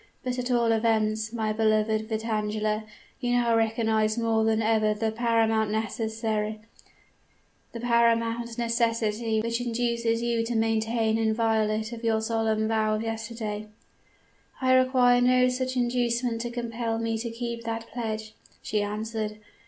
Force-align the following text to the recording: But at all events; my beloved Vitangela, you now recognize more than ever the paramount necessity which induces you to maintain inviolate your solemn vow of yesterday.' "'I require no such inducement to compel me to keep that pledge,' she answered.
But 0.23 0.39
at 0.39 0.49
all 0.49 0.71
events; 0.71 1.31
my 1.31 1.53
beloved 1.53 2.09
Vitangela, 2.09 2.85
you 3.19 3.33
now 3.33 3.55
recognize 3.55 4.17
more 4.17 4.43
than 4.43 4.59
ever 4.59 4.95
the 4.95 5.11
paramount 5.11 5.69
necessity 5.69 6.59
which 9.43 9.61
induces 9.61 10.23
you 10.23 10.43
to 10.43 10.55
maintain 10.55 11.19
inviolate 11.19 12.03
your 12.03 12.19
solemn 12.19 12.67
vow 12.67 12.95
of 12.95 13.03
yesterday.' 13.03 13.67
"'I 14.59 14.73
require 14.73 15.21
no 15.21 15.47
such 15.49 15.77
inducement 15.77 16.41
to 16.41 16.49
compel 16.49 16.97
me 16.97 17.15
to 17.19 17.29
keep 17.29 17.63
that 17.65 17.85
pledge,' 17.93 18.33
she 18.63 18.81
answered. 18.81 19.37